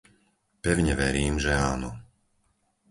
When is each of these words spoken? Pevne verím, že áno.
Pevne 0.65 0.93
verím, 1.01 1.35
že 1.43 1.51
áno. 1.73 1.89